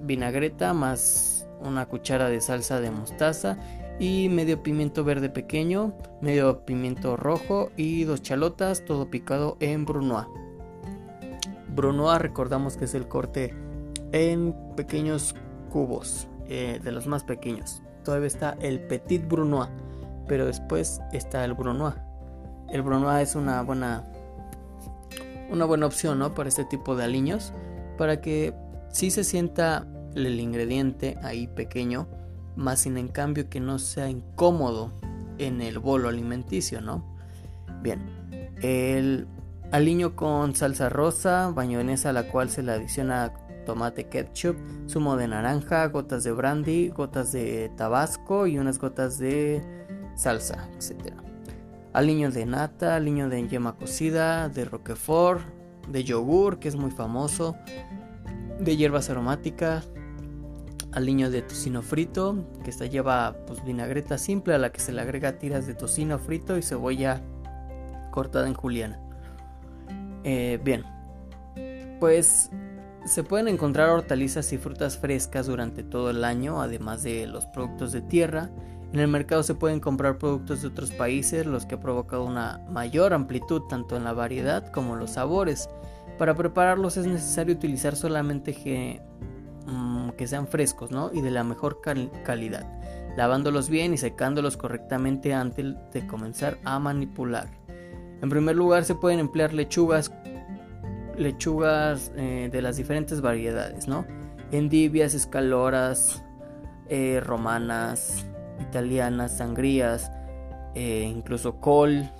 vinagreta 0.00 0.74
más 0.74 1.46
una 1.60 1.86
cuchara 1.86 2.28
de 2.28 2.40
salsa 2.40 2.80
de 2.80 2.90
mostaza 2.90 3.58
y 3.98 4.28
medio 4.30 4.62
pimiento 4.62 5.04
verde 5.04 5.28
pequeño, 5.28 5.94
medio 6.20 6.64
pimiento 6.64 7.16
rojo 7.16 7.70
y 7.76 8.04
dos 8.04 8.22
chalotas, 8.22 8.84
todo 8.84 9.10
picado 9.10 9.56
en 9.60 9.84
brunoise. 9.84 10.28
Brunoise 11.68 12.18
recordamos 12.18 12.76
que 12.76 12.86
es 12.86 12.94
el 12.94 13.06
corte 13.06 13.54
en 14.12 14.54
pequeños 14.74 15.34
cubos, 15.70 16.28
eh, 16.46 16.80
de 16.82 16.92
los 16.92 17.06
más 17.06 17.24
pequeños. 17.24 17.82
Todavía 18.04 18.26
está 18.26 18.56
el 18.60 18.80
Petit 18.80 19.26
Brunoise, 19.26 19.70
pero 20.26 20.46
después 20.46 21.00
está 21.12 21.44
el 21.44 21.54
Brunoise. 21.54 21.98
El 22.68 22.82
Brunoise 22.82 23.22
es 23.22 23.34
una 23.34 23.62
buena 23.62 24.04
una 25.50 25.64
buena 25.64 25.86
opción, 25.86 26.18
¿no? 26.18 26.34
Para 26.34 26.48
este 26.48 26.64
tipo 26.64 26.94
de 26.94 27.04
aliños, 27.04 27.52
para 27.98 28.20
que 28.20 28.54
sí 28.90 29.10
se 29.10 29.24
sienta 29.24 29.86
el 30.14 30.40
ingrediente 30.40 31.18
ahí 31.22 31.46
pequeño, 31.48 32.08
más 32.56 32.80
sin 32.80 32.96
en 32.98 33.08
cambio 33.08 33.48
que 33.48 33.60
no 33.60 33.78
sea 33.78 34.08
incómodo 34.08 34.92
en 35.38 35.60
el 35.60 35.78
bolo 35.78 36.08
alimenticio, 36.08 36.80
¿no? 36.80 37.04
Bien, 37.82 38.00
el 38.62 39.26
aliño 39.72 40.16
con 40.16 40.54
salsa 40.54 40.88
rosa, 40.88 41.50
bañonesa 41.54 42.10
a 42.10 42.12
la 42.12 42.28
cual 42.28 42.50
se 42.50 42.62
le 42.62 42.72
adiciona 42.72 43.32
tomate 43.64 44.08
ketchup, 44.08 44.56
zumo 44.88 45.16
de 45.16 45.28
naranja, 45.28 45.86
gotas 45.86 46.24
de 46.24 46.32
brandy, 46.32 46.88
gotas 46.88 47.32
de 47.32 47.70
tabasco 47.76 48.46
y 48.46 48.58
unas 48.58 48.78
gotas 48.78 49.18
de 49.18 49.62
salsa, 50.14 50.68
etc. 50.74 51.14
Aliño 51.92 52.30
de 52.30 52.46
nata, 52.46 52.96
aliño 52.96 53.28
de 53.28 53.48
yema 53.48 53.76
cocida, 53.76 54.48
de 54.48 54.64
roquefort, 54.64 55.42
de 55.88 56.04
yogur, 56.04 56.58
que 56.58 56.68
es 56.68 56.76
muy 56.76 56.90
famoso, 56.90 57.56
de 58.60 58.76
hierbas 58.76 59.10
aromáticas, 59.10 59.88
aliño 60.92 61.30
de 61.30 61.42
tocino 61.42 61.82
frito, 61.82 62.44
que 62.64 62.70
esta 62.70 62.86
lleva 62.86 63.36
pues, 63.46 63.64
vinagreta 63.64 64.18
simple 64.18 64.54
a 64.54 64.58
la 64.58 64.70
que 64.70 64.80
se 64.80 64.92
le 64.92 65.00
agrega 65.00 65.38
tiras 65.38 65.66
de 65.66 65.74
tocino 65.74 66.18
frito 66.18 66.56
y 66.58 66.62
cebolla 66.62 67.22
cortada 68.10 68.46
en 68.46 68.54
juliana. 68.54 69.00
Eh, 70.24 70.60
bien, 70.62 70.84
pues 71.98 72.50
se 73.04 73.24
pueden 73.24 73.48
encontrar 73.48 73.88
hortalizas 73.90 74.52
y 74.52 74.58
frutas 74.58 74.98
frescas 74.98 75.46
durante 75.46 75.82
todo 75.82 76.10
el 76.10 76.24
año, 76.24 76.60
además 76.60 77.02
de 77.02 77.26
los 77.26 77.46
productos 77.46 77.92
de 77.92 78.02
tierra. 78.02 78.50
En 78.92 79.00
el 79.00 79.08
mercado 79.08 79.42
se 79.42 79.54
pueden 79.54 79.80
comprar 79.80 80.18
productos 80.18 80.62
de 80.62 80.68
otros 80.68 80.90
países, 80.90 81.46
los 81.46 81.64
que 81.64 81.76
ha 81.76 81.80
provocado 81.80 82.24
una 82.24 82.60
mayor 82.68 83.14
amplitud 83.14 83.62
tanto 83.68 83.96
en 83.96 84.04
la 84.04 84.12
variedad 84.12 84.70
como 84.72 84.94
en 84.94 85.00
los 85.00 85.12
sabores. 85.12 85.68
Para 86.18 86.34
prepararlos 86.34 86.96
es 86.96 87.06
necesario 87.06 87.54
utilizar 87.54 87.96
solamente 87.96 88.52
que, 88.52 89.00
mm, 89.66 90.10
que 90.10 90.26
sean 90.26 90.46
frescos 90.46 90.90
¿no? 90.90 91.10
y 91.12 91.22
de 91.22 91.30
la 91.30 91.44
mejor 91.44 91.80
calidad, 91.80 92.66
lavándolos 93.16 93.70
bien 93.70 93.94
y 93.94 93.96
secándolos 93.96 94.56
correctamente 94.56 95.32
antes 95.32 95.74
de 95.92 96.06
comenzar 96.06 96.58
a 96.64 96.78
manipular. 96.78 97.48
En 98.22 98.28
primer 98.28 98.54
lugar 98.54 98.84
se 98.84 98.94
pueden 98.94 99.18
emplear 99.18 99.54
lechugas, 99.54 100.12
lechugas 101.20 102.10
eh, 102.16 102.48
de 102.50 102.62
las 102.62 102.76
diferentes 102.76 103.20
variedades, 103.20 103.86
¿no? 103.86 104.04
Endivias, 104.50 105.14
escaloras, 105.14 106.24
eh, 106.88 107.20
romanas, 107.24 108.26
italianas, 108.60 109.38
sangrías, 109.38 110.10
eh, 110.74 111.08
incluso 111.08 111.60
col, 111.60 112.10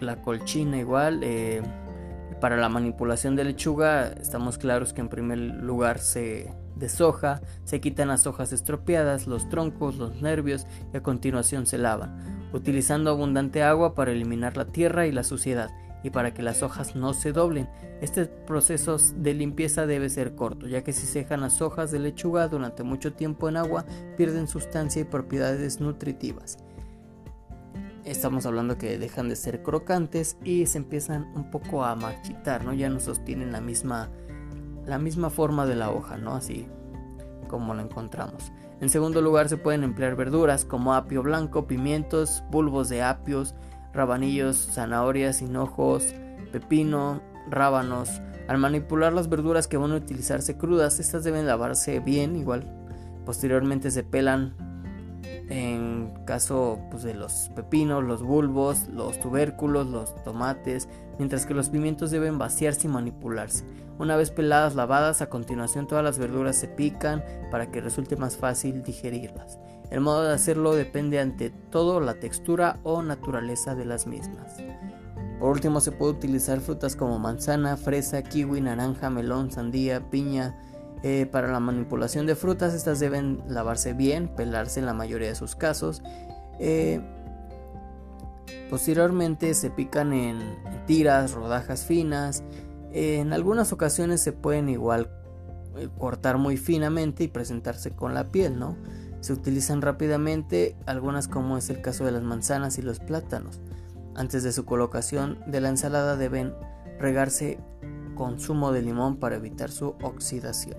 la 0.00 0.16
colchina 0.22 0.78
igual. 0.78 1.24
para 2.40 2.56
la 2.56 2.68
manipulación 2.70 3.36
de 3.36 3.44
lechuga 3.44 4.12
estamos 4.12 4.56
claros 4.56 4.92
que 4.94 5.02
en 5.02 5.08
primer 5.08 5.38
lugar 5.38 5.98
se 5.98 6.50
deshoja, 6.76 7.42
se 7.64 7.80
quitan 7.80 8.08
las 8.08 8.26
hojas 8.26 8.52
estropeadas, 8.52 9.26
los 9.26 9.48
troncos, 9.50 9.96
los 9.96 10.22
nervios 10.22 10.66
y 10.94 10.96
a 10.96 11.02
continuación 11.02 11.66
se 11.66 11.78
lavan 11.78 12.40
utilizando 12.52 13.10
abundante 13.10 13.62
agua 13.62 13.94
para 13.94 14.12
eliminar 14.12 14.56
la 14.56 14.66
tierra 14.66 15.06
y 15.06 15.12
la 15.12 15.22
suciedad 15.22 15.70
y 16.02 16.10
para 16.10 16.32
que 16.32 16.42
las 16.42 16.62
hojas 16.62 16.96
no 16.96 17.14
se 17.14 17.32
doblen. 17.32 17.68
Este 18.00 18.26
proceso 18.26 18.96
de 18.98 19.34
limpieza 19.34 19.86
debe 19.86 20.08
ser 20.08 20.34
corto, 20.34 20.66
ya 20.66 20.82
que 20.82 20.92
si 20.92 21.06
se 21.06 21.20
dejan 21.20 21.40
las 21.40 21.60
hojas 21.62 21.90
de 21.90 21.98
lechuga 21.98 22.48
durante 22.48 22.82
mucho 22.82 23.12
tiempo 23.12 23.48
en 23.48 23.56
agua, 23.56 23.84
pierden 24.16 24.48
sustancia 24.48 25.02
y 25.02 25.04
propiedades 25.04 25.80
nutritivas. 25.80 26.58
Estamos 28.04 28.46
hablando 28.46 28.78
que 28.78 28.98
dejan 28.98 29.28
de 29.28 29.36
ser 29.36 29.62
crocantes 29.62 30.36
y 30.42 30.66
se 30.66 30.78
empiezan 30.78 31.30
un 31.34 31.50
poco 31.50 31.84
a 31.84 31.94
marchitar, 31.94 32.64
¿no? 32.64 32.72
Ya 32.72 32.88
no 32.88 32.98
sostienen 32.98 33.52
la 33.52 33.60
misma 33.60 34.10
la 34.86 34.98
misma 34.98 35.30
forma 35.30 35.66
de 35.66 35.76
la 35.76 35.90
hoja, 35.90 36.16
¿no? 36.16 36.34
Así 36.34 36.66
como 37.48 37.74
la 37.74 37.82
encontramos. 37.82 38.52
En 38.80 38.88
segundo 38.88 39.20
lugar 39.20 39.48
se 39.48 39.56
pueden 39.56 39.84
emplear 39.84 40.16
verduras 40.16 40.64
como 40.64 40.94
apio 40.94 41.22
blanco, 41.22 41.66
pimientos, 41.66 42.42
bulbos 42.50 42.88
de 42.88 43.02
apios, 43.02 43.54
rabanillos, 43.92 44.56
zanahorias, 44.72 45.42
hinojos, 45.42 46.14
pepino, 46.52 47.20
rábanos. 47.48 48.20
Al 48.48 48.58
manipular 48.58 49.12
las 49.12 49.28
verduras 49.28 49.68
que 49.68 49.76
van 49.76 49.92
a 49.92 49.96
utilizarse 49.96 50.56
crudas, 50.56 50.98
estas 50.98 51.24
deben 51.24 51.46
lavarse 51.46 52.00
bien, 52.00 52.36
igual. 52.36 52.64
Posteriormente 53.24 53.90
se 53.90 54.02
pelan 54.02 54.54
en 55.50 56.12
caso 56.24 56.78
pues, 56.90 57.02
de 57.02 57.14
los 57.14 57.50
pepinos, 57.54 58.04
los 58.04 58.22
bulbos, 58.22 58.88
los 58.88 59.20
tubérculos, 59.20 59.86
los 59.86 60.14
tomates, 60.24 60.88
mientras 61.18 61.44
que 61.44 61.54
los 61.54 61.70
pimientos 61.70 62.10
deben 62.10 62.38
vaciarse 62.38 62.86
y 62.86 62.90
manipularse. 62.90 63.64
Una 63.98 64.16
vez 64.16 64.30
peladas, 64.30 64.76
lavadas, 64.76 65.20
a 65.20 65.28
continuación 65.28 65.86
todas 65.86 66.04
las 66.04 66.18
verduras 66.18 66.56
se 66.56 66.68
pican 66.68 67.22
para 67.50 67.70
que 67.70 67.80
resulte 67.80 68.16
más 68.16 68.36
fácil 68.36 68.82
digerirlas. 68.82 69.58
El 69.90 70.00
modo 70.00 70.22
de 70.22 70.34
hacerlo 70.34 70.74
depende 70.74 71.18
ante 71.18 71.50
todo 71.50 72.00
la 72.00 72.14
textura 72.14 72.78
o 72.84 73.02
naturaleza 73.02 73.74
de 73.74 73.84
las 73.84 74.06
mismas. 74.06 74.56
Por 75.40 75.50
último 75.50 75.80
se 75.80 75.90
puede 75.90 76.12
utilizar 76.12 76.60
frutas 76.60 76.96
como 76.96 77.18
manzana, 77.18 77.76
fresa, 77.76 78.22
kiwi, 78.22 78.60
naranja, 78.60 79.10
melón, 79.10 79.50
sandía, 79.50 80.10
piña, 80.10 80.54
eh, 81.02 81.26
para 81.30 81.48
la 81.48 81.60
manipulación 81.60 82.26
de 82.26 82.34
frutas, 82.34 82.74
estas 82.74 83.00
deben 83.00 83.42
lavarse 83.48 83.94
bien, 83.94 84.28
pelarse 84.28 84.80
en 84.80 84.86
la 84.86 84.92
mayoría 84.92 85.28
de 85.28 85.34
sus 85.34 85.56
casos. 85.56 86.02
Eh, 86.58 87.00
posteriormente 88.68 89.54
se 89.54 89.70
pican 89.70 90.12
en 90.12 90.38
tiras, 90.86 91.32
rodajas 91.32 91.84
finas. 91.84 92.44
en 92.92 93.32
algunas 93.32 93.72
ocasiones 93.72 94.20
se 94.20 94.32
pueden 94.32 94.68
igual 94.68 95.08
eh, 95.76 95.88
cortar 95.96 96.38
muy 96.38 96.56
finamente 96.56 97.22
y 97.24 97.28
presentarse 97.28 97.92
con 97.92 98.14
la 98.14 98.32
piel, 98.32 98.58
¿no? 98.58 98.76
Se 99.20 99.32
utilizan 99.32 99.82
rápidamente, 99.82 100.76
algunas 100.86 101.28
como 101.28 101.58
es 101.58 101.70
el 101.70 101.82
caso 101.82 102.04
de 102.04 102.12
las 102.12 102.22
manzanas 102.22 102.78
y 102.78 102.82
los 102.82 103.00
plátanos. 103.00 103.60
Antes 104.14 104.42
de 104.42 104.52
su 104.52 104.64
colocación 104.64 105.38
de 105.46 105.60
la 105.60 105.68
ensalada 105.68 106.16
deben 106.16 106.54
regarse 106.98 107.58
con 108.14 108.40
zumo 108.40 108.72
de 108.72 108.82
limón 108.82 109.16
para 109.16 109.36
evitar 109.36 109.70
su 109.70 109.94
oxidación. 110.02 110.76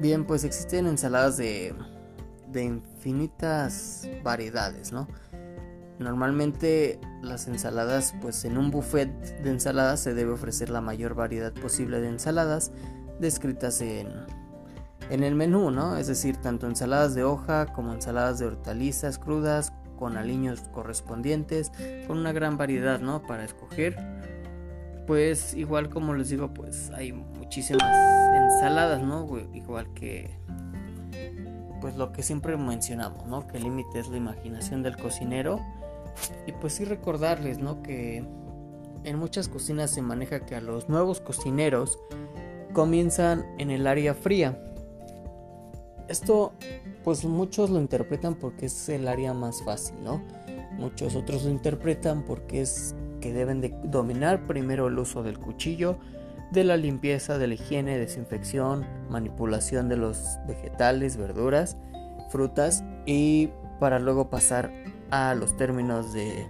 Bien, 0.00 0.26
pues 0.26 0.44
existen 0.44 0.86
ensaladas 0.86 1.38
de, 1.38 1.74
de 2.52 2.64
infinitas 2.64 4.06
variedades, 4.22 4.92
¿no? 4.92 5.08
Normalmente 5.98 7.00
las 7.22 7.48
ensaladas, 7.48 8.14
pues 8.20 8.44
en 8.44 8.58
un 8.58 8.70
buffet 8.70 9.08
de 9.42 9.50
ensaladas 9.50 10.00
se 10.00 10.12
debe 10.12 10.32
ofrecer 10.32 10.68
la 10.68 10.82
mayor 10.82 11.14
variedad 11.14 11.54
posible 11.54 12.00
de 12.00 12.08
ensaladas 12.08 12.72
descritas 13.18 13.80
en, 13.80 14.08
en 15.10 15.22
el 15.22 15.34
menú, 15.34 15.70
¿no? 15.70 15.96
Es 15.96 16.06
decir, 16.06 16.36
tanto 16.36 16.66
ensaladas 16.66 17.14
de 17.14 17.24
hoja 17.24 17.66
como 17.66 17.92
ensaladas 17.92 18.38
de 18.38 18.46
hortalizas 18.46 19.18
crudas 19.18 19.72
con 19.98 20.16
aliños 20.16 20.60
correspondientes, 20.72 21.72
con 22.06 22.18
una 22.18 22.32
gran 22.32 22.56
variedad, 22.56 23.00
¿no? 23.00 23.22
Para 23.22 23.44
escoger. 23.44 23.96
Pues 25.06 25.54
igual 25.54 25.88
como 25.88 26.14
les 26.14 26.28
digo, 26.30 26.52
pues 26.52 26.90
hay 26.90 27.12
muchísimas 27.12 27.96
ensaladas, 28.34 29.02
¿no? 29.02 29.26
Igual 29.54 29.92
que 29.94 30.36
pues 31.80 31.96
lo 31.96 32.12
que 32.12 32.22
siempre 32.22 32.56
mencionamos, 32.56 33.26
¿no? 33.26 33.46
Que 33.46 33.58
el 33.58 33.64
límite 33.64 34.00
es 34.00 34.08
la 34.08 34.16
imaginación 34.16 34.82
del 34.82 34.96
cocinero. 34.96 35.60
Y 36.46 36.52
pues 36.52 36.72
sí 36.72 36.84
recordarles, 36.84 37.58
¿no? 37.58 37.82
Que 37.82 38.24
en 39.04 39.18
muchas 39.18 39.48
cocinas 39.48 39.90
se 39.90 40.02
maneja 40.02 40.40
que 40.40 40.56
a 40.56 40.60
los 40.60 40.88
nuevos 40.88 41.20
cocineros 41.20 41.98
comienzan 42.72 43.44
en 43.58 43.70
el 43.70 43.86
área 43.86 44.14
fría. 44.14 44.60
Esto 46.08 46.52
pues 47.04 47.24
muchos 47.24 47.70
lo 47.70 47.78
interpretan 47.78 48.34
porque 48.34 48.66
es 48.66 48.88
el 48.88 49.08
área 49.08 49.34
más 49.34 49.62
fácil, 49.62 49.96
¿no? 50.02 50.22
Muchos 50.78 51.14
otros 51.16 51.44
lo 51.44 51.50
interpretan 51.50 52.22
porque 52.22 52.60
es 52.60 52.94
que 53.20 53.32
deben 53.32 53.60
de 53.60 53.74
dominar 53.84 54.46
primero 54.46 54.88
el 54.88 54.98
uso 54.98 55.22
del 55.22 55.38
cuchillo, 55.38 55.98
de 56.52 56.64
la 56.64 56.76
limpieza, 56.76 57.38
de 57.38 57.48
la 57.48 57.54
higiene, 57.54 57.98
desinfección, 57.98 58.86
manipulación 59.10 59.88
de 59.88 59.96
los 59.96 60.38
vegetales, 60.46 61.16
verduras, 61.16 61.76
frutas 62.30 62.84
y 63.04 63.50
para 63.80 63.98
luego 63.98 64.30
pasar 64.30 64.72
a 65.10 65.34
los 65.34 65.56
términos 65.56 66.12
de, 66.12 66.46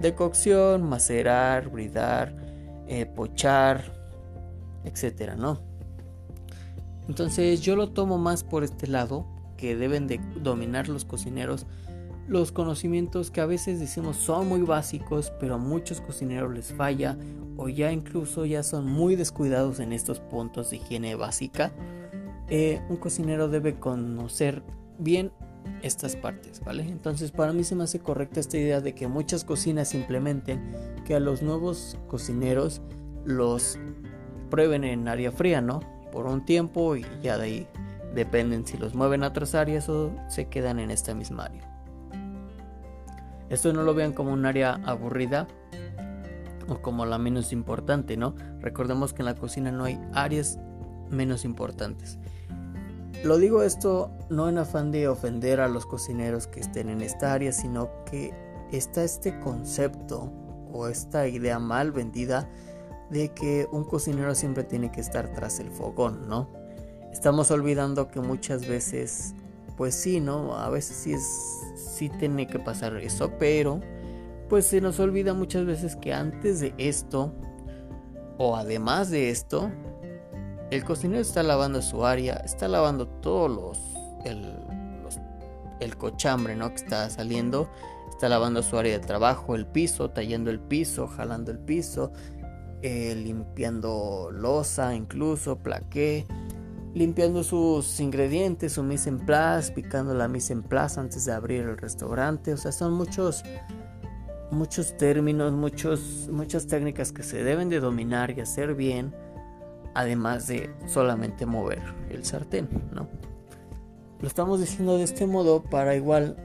de 0.00 0.14
cocción, 0.14 0.82
macerar, 0.82 1.68
bridar, 1.68 2.34
eh, 2.86 3.06
pochar, 3.06 3.92
etcétera, 4.84 5.34
¿no? 5.34 5.73
Entonces 7.08 7.60
yo 7.60 7.76
lo 7.76 7.90
tomo 7.90 8.18
más 8.18 8.44
por 8.44 8.64
este 8.64 8.86
lado, 8.86 9.26
que 9.56 9.76
deben 9.76 10.06
de 10.06 10.20
dominar 10.42 10.88
los 10.88 11.04
cocineros 11.04 11.66
los 12.26 12.52
conocimientos 12.52 13.30
que 13.30 13.40
a 13.40 13.46
veces 13.46 13.80
decimos 13.80 14.16
son 14.16 14.48
muy 14.48 14.62
básicos, 14.62 15.32
pero 15.38 15.56
a 15.56 15.58
muchos 15.58 16.00
cocineros 16.00 16.52
les 16.54 16.72
falla 16.72 17.18
o 17.56 17.68
ya 17.68 17.92
incluso 17.92 18.46
ya 18.46 18.62
son 18.62 18.86
muy 18.86 19.16
descuidados 19.16 19.78
en 19.80 19.92
estos 19.92 20.20
puntos 20.20 20.70
de 20.70 20.76
higiene 20.76 21.14
básica. 21.14 21.72
Eh, 22.48 22.80
un 22.88 22.96
cocinero 22.96 23.48
debe 23.48 23.78
conocer 23.78 24.62
bien 24.98 25.32
estas 25.82 26.16
partes, 26.16 26.62
¿vale? 26.64 26.82
Entonces 26.84 27.30
para 27.30 27.52
mí 27.52 27.64
se 27.64 27.74
me 27.74 27.84
hace 27.84 28.00
correcta 28.00 28.40
esta 28.40 28.56
idea 28.56 28.80
de 28.80 28.94
que 28.94 29.06
muchas 29.06 29.44
cocinas 29.44 29.94
implementen 29.94 30.72
que 31.04 31.14
a 31.14 31.20
los 31.20 31.42
nuevos 31.42 31.98
cocineros 32.08 32.80
los 33.24 33.78
prueben 34.50 34.84
en 34.84 35.08
área 35.08 35.30
fría, 35.30 35.60
¿no? 35.60 35.80
Por 36.14 36.26
un 36.26 36.44
tiempo 36.44 36.94
y 36.94 37.04
ya 37.22 37.36
de 37.36 37.44
ahí 37.44 37.68
dependen 38.14 38.64
si 38.64 38.78
los 38.78 38.94
mueven 38.94 39.24
a 39.24 39.28
otras 39.28 39.56
áreas 39.56 39.88
o 39.88 40.12
se 40.28 40.46
quedan 40.46 40.78
en 40.78 40.92
esta 40.92 41.12
misma 41.12 41.46
área. 41.46 41.68
Esto 43.50 43.72
no 43.72 43.82
lo 43.82 43.94
vean 43.94 44.12
como 44.12 44.32
un 44.32 44.46
área 44.46 44.74
aburrida 44.84 45.48
o 46.68 46.80
como 46.80 47.04
la 47.04 47.18
menos 47.18 47.52
importante, 47.52 48.16
¿no? 48.16 48.36
Recordemos 48.60 49.12
que 49.12 49.22
en 49.22 49.26
la 49.26 49.34
cocina 49.34 49.72
no 49.72 49.82
hay 49.82 50.00
áreas 50.12 50.60
menos 51.10 51.44
importantes. 51.44 52.20
Lo 53.24 53.36
digo 53.36 53.64
esto 53.64 54.12
no 54.30 54.48
en 54.48 54.58
afán 54.58 54.92
de 54.92 55.08
ofender 55.08 55.60
a 55.60 55.66
los 55.66 55.84
cocineros 55.84 56.46
que 56.46 56.60
estén 56.60 56.90
en 56.90 57.02
esta 57.02 57.32
área, 57.32 57.50
sino 57.50 57.90
que 58.04 58.32
está 58.70 59.02
este 59.02 59.40
concepto 59.40 60.32
o 60.72 60.86
esta 60.86 61.26
idea 61.26 61.58
mal 61.58 61.90
vendida 61.90 62.48
de 63.10 63.28
que 63.30 63.68
un 63.70 63.84
cocinero 63.84 64.34
siempre 64.34 64.64
tiene 64.64 64.90
que 64.90 65.00
estar 65.00 65.32
tras 65.32 65.60
el 65.60 65.70
fogón, 65.70 66.28
¿no? 66.28 66.48
Estamos 67.12 67.50
olvidando 67.50 68.08
que 68.08 68.20
muchas 68.20 68.66
veces, 68.66 69.34
pues 69.76 69.94
sí, 69.94 70.20
¿no? 70.20 70.56
A 70.56 70.68
veces 70.70 70.96
sí 70.96 71.12
es, 71.12 71.24
sí 71.76 72.08
tiene 72.08 72.46
que 72.46 72.58
pasar 72.58 72.96
eso, 72.96 73.30
pero 73.38 73.80
pues 74.48 74.66
se 74.66 74.80
nos 74.80 75.00
olvida 75.00 75.32
muchas 75.34 75.64
veces 75.64 75.96
que 75.96 76.12
antes 76.12 76.60
de 76.60 76.74
esto, 76.76 77.32
o 78.36 78.56
además 78.56 79.10
de 79.10 79.30
esto, 79.30 79.70
el 80.70 80.84
cocinero 80.84 81.20
está 81.20 81.42
lavando 81.42 81.82
su 81.82 82.04
área, 82.04 82.34
está 82.44 82.68
lavando 82.68 83.06
todos 83.06 83.50
los 83.50 83.94
el, 84.24 84.56
el 85.80 85.96
cochambre 85.96 86.56
¿no? 86.56 86.70
que 86.70 86.76
está 86.76 87.08
saliendo, 87.10 87.68
está 88.10 88.28
lavando 88.28 88.62
su 88.62 88.78
área 88.78 88.98
de 88.98 89.04
trabajo, 89.04 89.54
el 89.54 89.66
piso, 89.66 90.10
tallando 90.10 90.50
el 90.50 90.60
piso, 90.60 91.06
jalando 91.06 91.50
el 91.50 91.58
piso, 91.58 92.12
eh, 92.86 93.14
limpiando 93.14 94.28
losa, 94.30 94.94
incluso 94.94 95.56
plaqué, 95.56 96.26
limpiando 96.92 97.42
sus 97.42 97.98
ingredientes, 97.98 98.74
su 98.74 98.82
mise 98.82 99.08
en 99.08 99.20
place, 99.20 99.72
picando 99.72 100.12
la 100.12 100.28
mise 100.28 100.52
en 100.52 100.62
place 100.62 101.00
antes 101.00 101.24
de 101.24 101.32
abrir 101.32 101.62
el 101.62 101.78
restaurante. 101.78 102.52
O 102.52 102.58
sea, 102.58 102.72
son 102.72 102.92
muchos, 102.92 103.42
muchos 104.50 104.98
términos, 104.98 105.54
muchos, 105.54 106.28
muchas 106.30 106.66
técnicas 106.66 107.10
que 107.10 107.22
se 107.22 107.42
deben 107.42 107.70
de 107.70 107.80
dominar 107.80 108.36
y 108.36 108.42
hacer 108.42 108.74
bien 108.74 109.14
además 109.94 110.46
de 110.46 110.70
solamente 110.84 111.46
mover 111.46 111.80
el 112.10 112.22
sartén, 112.22 112.68
¿no? 112.92 113.08
Lo 114.20 114.28
estamos 114.28 114.60
diciendo 114.60 114.98
de 114.98 115.04
este 115.04 115.26
modo 115.26 115.62
para 115.62 115.96
igual, 115.96 116.36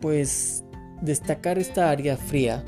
pues, 0.00 0.64
destacar 1.02 1.58
esta 1.58 1.90
área 1.90 2.16
fría. 2.16 2.64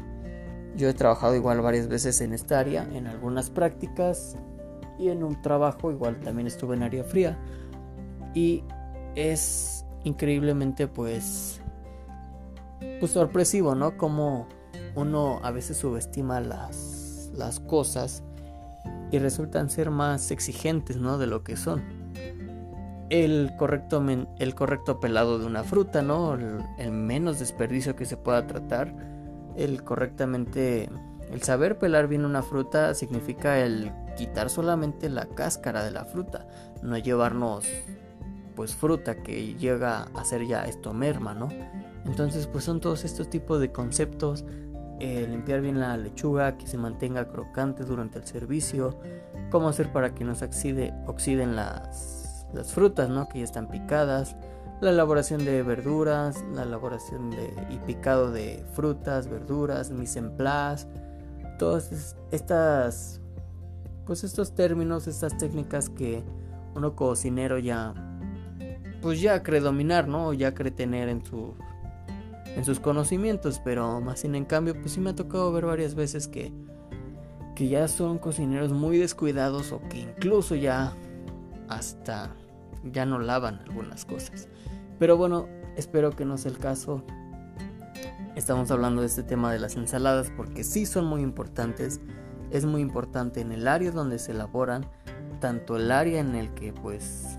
Yo 0.76 0.88
he 0.88 0.94
trabajado 0.94 1.34
igual 1.34 1.60
varias 1.60 1.88
veces 1.88 2.20
en 2.20 2.32
esta 2.32 2.58
área, 2.58 2.88
en 2.92 3.06
algunas 3.06 3.50
prácticas 3.50 4.36
y 4.98 5.08
en 5.08 5.22
un 5.22 5.40
trabajo 5.42 5.90
igual 5.90 6.20
también 6.20 6.46
estuve 6.46 6.76
en 6.76 6.82
área 6.82 7.04
fría. 7.04 7.38
Y 8.34 8.64
es 9.14 9.84
increíblemente, 10.04 10.88
pues, 10.88 11.60
pues 13.00 13.12
sorpresivo, 13.12 13.74
¿no? 13.74 13.96
Como 13.96 14.48
uno 14.94 15.40
a 15.42 15.50
veces 15.50 15.76
subestima 15.76 16.40
las, 16.40 17.60
cosas 17.66 18.22
y 19.10 19.18
resultan 19.18 19.70
ser 19.70 19.90
más 19.90 20.30
exigentes 20.30 20.96
¿no? 20.96 21.18
de 21.18 21.26
lo 21.26 21.42
que 21.42 21.56
son. 21.56 21.82
El 23.10 23.52
correcto, 23.58 24.02
el 24.38 24.54
correcto 24.54 25.00
pelado 25.00 25.38
de 25.38 25.46
una 25.46 25.64
fruta, 25.64 26.00
¿no? 26.00 26.34
El, 26.78 26.92
menos 26.92 27.38
desperdicio 27.38 27.94
que 27.94 28.06
se 28.06 28.16
pueda 28.16 28.46
tratar. 28.46 28.94
El 29.56 29.82
correctamente. 29.84 30.88
El 31.30 31.42
saber 31.42 31.78
pelar 31.78 32.08
bien 32.08 32.24
una 32.24 32.42
fruta 32.42 32.94
significa 32.94 33.58
el 33.58 33.90
quitar 34.16 34.50
solamente 34.50 35.08
la 35.08 35.26
cáscara 35.26 35.82
de 35.82 35.90
la 35.90 36.04
fruta, 36.04 36.46
no 36.82 36.98
llevarnos 36.98 37.64
pues 38.54 38.74
fruta 38.74 39.22
que 39.22 39.54
llega 39.54 40.08
a 40.14 40.24
ser 40.26 40.46
ya 40.46 40.64
esto 40.64 40.92
merma, 40.92 41.32
¿no? 41.32 41.48
Entonces 42.04 42.46
pues 42.46 42.64
son 42.64 42.80
todos 42.80 43.04
estos 43.04 43.30
tipos 43.30 43.60
de 43.60 43.72
conceptos 43.72 44.44
eh, 45.04 45.26
limpiar 45.28 45.60
bien 45.62 45.80
la 45.80 45.96
lechuga, 45.96 46.56
que 46.56 46.68
se 46.68 46.78
mantenga 46.78 47.28
crocante 47.28 47.82
durante 47.82 48.20
el 48.20 48.24
servicio, 48.24 49.00
cómo 49.50 49.68
hacer 49.68 49.90
para 49.90 50.14
que 50.14 50.24
no 50.24 50.36
se 50.36 50.44
oxiden 50.44 51.56
las, 51.56 52.46
las 52.52 52.72
frutas 52.72 53.08
¿no? 53.08 53.28
que 53.28 53.40
ya 53.40 53.44
están 53.44 53.68
picadas, 53.68 54.36
la 54.82 54.90
elaboración 54.90 55.44
de 55.44 55.62
verduras, 55.62 56.44
la 56.54 56.64
elaboración 56.64 57.30
de, 57.30 57.54
y 57.70 57.78
picado 57.86 58.32
de 58.32 58.64
frutas, 58.74 59.28
verduras, 59.28 59.90
mise 59.92 60.18
en 60.18 60.36
place, 60.36 60.88
todas 61.58 62.16
estas, 62.32 63.20
pues 64.04 64.24
estos 64.24 64.56
términos, 64.56 65.06
estas 65.06 65.38
técnicas 65.38 65.88
que 65.88 66.24
uno 66.74 66.96
cocinero 66.96 67.58
ya, 67.58 67.94
pues 69.00 69.20
ya 69.20 69.44
cree 69.44 69.60
dominar, 69.60 70.08
¿no? 70.08 70.32
Ya 70.32 70.52
cree 70.52 70.72
tener 70.72 71.08
en 71.08 71.24
su 71.24 71.54
en 72.56 72.64
sus 72.64 72.80
conocimientos, 72.80 73.60
pero 73.64 74.00
más 74.00 74.20
sin 74.20 74.34
en 74.34 74.44
cambio, 74.44 74.74
pues 74.74 74.92
sí 74.92 75.00
me 75.00 75.10
ha 75.10 75.14
tocado 75.14 75.52
ver 75.52 75.64
varias 75.64 75.94
veces 75.94 76.28
que, 76.28 76.52
que 77.54 77.68
ya 77.68 77.88
son 77.88 78.18
cocineros 78.18 78.72
muy 78.72 78.98
descuidados 78.98 79.72
o 79.72 79.80
que 79.88 80.00
incluso 80.00 80.54
ya 80.54 80.92
hasta 81.68 82.34
ya 82.84 83.06
no 83.06 83.18
lavan 83.18 83.60
algunas 83.60 84.04
cosas. 84.04 84.48
Pero 85.02 85.16
bueno, 85.16 85.48
espero 85.74 86.12
que 86.12 86.24
no 86.24 86.38
sea 86.38 86.52
el 86.52 86.58
caso. 86.58 87.02
Estamos 88.36 88.70
hablando 88.70 89.00
de 89.00 89.08
este 89.08 89.24
tema 89.24 89.52
de 89.52 89.58
las 89.58 89.74
ensaladas 89.74 90.30
porque 90.36 90.62
sí 90.62 90.86
son 90.86 91.06
muy 91.06 91.22
importantes. 91.22 92.00
Es 92.52 92.66
muy 92.66 92.82
importante 92.82 93.40
en 93.40 93.50
el 93.50 93.66
área 93.66 93.90
donde 93.90 94.20
se 94.20 94.30
elaboran, 94.30 94.86
tanto 95.40 95.74
el 95.74 95.90
área 95.90 96.20
en 96.20 96.36
el 96.36 96.54
que 96.54 96.72
pues 96.72 97.36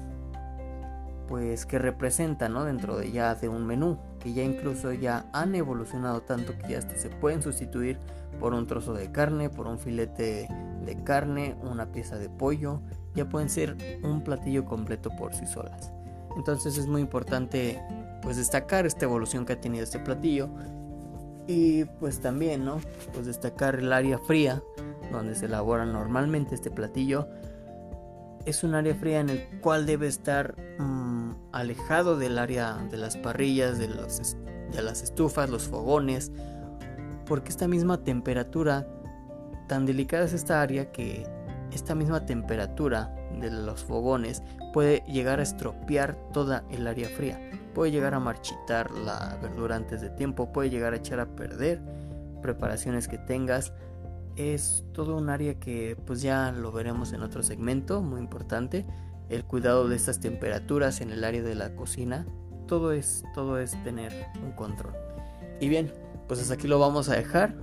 pues 1.30 1.66
que 1.66 1.80
representa, 1.80 2.50
¿no? 2.50 2.66
Dentro 2.66 2.98
de 2.98 3.14
ya 3.14 3.34
de 3.34 3.48
un 3.48 3.66
menú, 3.66 3.98
que 4.20 4.34
ya 4.34 4.44
incluso 4.44 4.92
ya 4.92 5.30
han 5.32 5.56
evolucionado 5.56 6.20
tanto 6.20 6.52
que 6.58 6.74
ya 6.74 6.82
se 6.82 7.10
pueden 7.12 7.42
sustituir 7.42 7.98
por 8.42 8.54
un 8.54 8.68
trozo 8.68 8.94
de 8.94 9.10
carne, 9.14 9.50
por 9.50 9.68
un 9.68 9.80
filete 9.80 10.50
de 10.86 11.04
carne, 11.06 11.56
una 11.62 11.94
pieza 11.94 12.18
de 12.18 12.28
pollo, 12.28 12.82
ya 13.16 13.30
pueden 13.30 13.50
ser 13.50 13.78
un 14.04 14.22
platillo 14.22 14.66
completo 14.66 15.12
por 15.18 15.34
sí 15.34 15.46
solas. 15.48 15.94
Entonces 16.36 16.78
es 16.78 16.88
muy 16.88 17.02
importante 17.02 17.82
pues 18.22 18.38
destacar 18.38 18.86
esta 18.86 19.06
evolución 19.06 19.46
que 19.46 19.54
ha 19.54 19.62
tenido 19.62 19.84
este 19.84 20.00
platillo 20.00 20.50
y 21.48 21.86
pues 21.86 22.20
también, 22.20 22.64
¿no? 22.64 22.80
Pues 23.14 23.26
destacar 23.26 23.76
el 23.76 23.92
área 23.92 24.18
fría 24.18 24.62
donde 25.12 25.36
se 25.36 25.46
elabora 25.46 25.86
normalmente 25.86 26.56
este 26.56 26.72
platillo 26.72 27.28
es 28.46 28.64
un 28.64 28.76
área 28.76 28.94
fría 28.96 29.20
en 29.20 29.30
el 29.30 29.48
cual 29.62 29.86
debe 29.86 30.08
estar 30.08 30.56
mm, 30.80 31.32
alejado 31.52 32.18
del 32.18 32.38
área 32.38 32.76
de 32.92 32.98
las 32.98 33.16
parrillas, 33.18 33.78
de, 33.78 33.88
de 33.88 34.82
las 34.82 35.02
estufas, 35.02 35.50
los 35.50 35.68
fogones, 35.68 36.32
porque 37.26 37.50
esta 37.50 37.68
misma 37.68 38.04
temperatura, 38.04 38.88
tan 39.68 39.86
delicada 39.86 40.26
es 40.26 40.34
esta 40.34 40.62
área 40.62 40.92
que 40.92 41.26
esta 41.72 41.96
misma 41.96 42.26
temperatura 42.26 43.16
de 43.40 43.52
los 43.52 43.84
fogones 43.84 44.44
puede 44.74 45.04
llegar 45.08 45.40
a 45.40 45.44
estropear 45.44 46.16
toda 46.32 46.64
el 46.70 46.88
área 46.88 47.10
fría, 47.10 47.40
puede 47.74 47.92
llegar 47.92 48.14
a 48.14 48.20
marchitar 48.20 48.92
la 48.92 49.38
verdura 49.42 49.76
antes 49.76 50.02
de 50.02 50.10
tiempo, 50.10 50.52
puede 50.52 50.70
llegar 50.70 50.94
a 50.94 50.98
echar 50.98 51.20
a 51.20 51.36
perder 51.36 51.82
preparaciones 52.42 53.08
que 53.08 53.18
tengas, 53.18 53.74
es 54.36 54.84
todo 54.94 55.16
un 55.16 55.30
área 55.30 55.60
que 55.60 55.98
pues 56.06 56.22
ya 56.22 56.52
lo 56.52 56.72
veremos 56.72 57.14
en 57.14 57.22
otro 57.22 57.44
segmento 57.44 58.02
muy 58.02 58.20
importante 58.20 58.86
el 59.30 59.46
cuidado 59.46 59.88
de 59.88 59.96
estas 59.96 60.20
temperaturas 60.20 61.02
en 61.02 61.12
el 61.12 61.24
área 61.24 61.42
de 61.42 61.56
la 61.56 61.76
cocina. 61.76 62.26
Todo 62.68 62.92
es 62.92 63.24
todo 63.34 63.60
es 63.60 63.82
tener 63.84 64.12
un 64.44 64.52
control. 64.54 64.94
Y 65.60 65.70
bien 65.70 65.94
pues 66.28 66.40
hasta 66.42 66.56
aquí 66.56 66.68
lo 66.68 66.80
vamos 66.80 67.10
a 67.10 67.16
dejar 67.16 67.56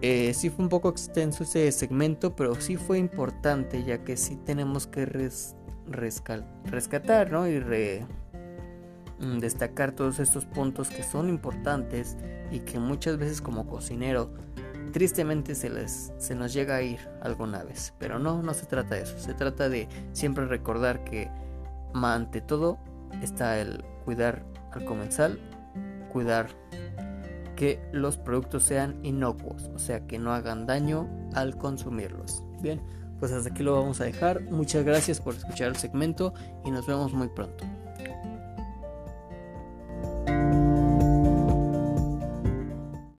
eh, 0.00 0.32
sí 0.34 0.50
fue 0.50 0.64
un 0.64 0.68
poco 0.68 0.88
extenso 0.88 1.44
ese 1.44 1.70
segmento 1.72 2.34
pero 2.34 2.54
sí 2.54 2.76
fue 2.76 2.98
importante 2.98 3.84
ya 3.84 4.04
que 4.04 4.16
sí 4.16 4.36
tenemos 4.36 4.86
que 4.86 5.06
rescatar 5.86 7.30
¿no? 7.30 7.48
y 7.48 7.60
mm, 9.20 9.38
destacar 9.38 9.92
todos 9.92 10.18
estos 10.20 10.46
puntos 10.46 10.88
que 10.88 11.02
son 11.02 11.28
importantes 11.28 12.16
y 12.50 12.60
que 12.60 12.78
muchas 12.78 13.18
veces 13.18 13.40
como 13.40 13.66
cocinero 13.66 14.30
tristemente 14.94 15.56
se, 15.56 15.70
les, 15.70 16.12
se 16.18 16.36
nos 16.36 16.52
llega 16.52 16.76
a 16.76 16.82
ir 16.82 17.00
alguna 17.20 17.64
vez. 17.64 17.92
Pero 17.98 18.20
no, 18.20 18.42
no 18.42 18.54
se 18.54 18.64
trata 18.66 18.94
de 18.94 19.02
eso. 19.02 19.18
Se 19.18 19.34
trata 19.34 19.68
de 19.68 19.88
siempre 20.12 20.46
recordar 20.46 21.02
que 21.02 21.28
ante 21.94 22.40
todo 22.40 22.78
está 23.20 23.60
el 23.60 23.84
cuidar 24.04 24.44
al 24.70 24.84
comensal, 24.84 25.40
cuidar 26.12 26.48
que 27.54 27.80
los 27.92 28.16
productos 28.16 28.64
sean 28.64 28.98
inocuos, 29.04 29.70
o 29.74 29.78
sea, 29.78 30.06
que 30.06 30.18
no 30.18 30.32
hagan 30.32 30.66
daño 30.66 31.08
al 31.34 31.56
consumirlos. 31.56 32.42
Bien, 32.60 32.80
pues 33.18 33.32
hasta 33.32 33.50
aquí 33.50 33.62
lo 33.62 33.74
vamos 33.74 34.00
a 34.00 34.04
dejar. 34.04 34.42
Muchas 34.50 34.84
gracias 34.84 35.20
por 35.20 35.34
escuchar 35.34 35.68
el 35.68 35.76
segmento 35.76 36.34
y 36.64 36.70
nos 36.70 36.86
vemos 36.86 37.12
muy 37.12 37.28
pronto. 37.28 37.64